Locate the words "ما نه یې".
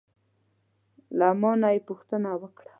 1.41-1.79